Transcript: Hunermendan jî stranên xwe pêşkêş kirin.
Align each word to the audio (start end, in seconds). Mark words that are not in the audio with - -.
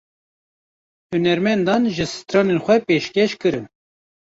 Hunermendan 1.11 1.83
jî 1.95 2.05
stranên 2.15 2.59
xwe 2.65 2.77
pêşkêş 2.87 3.31
kirin. 3.41 3.65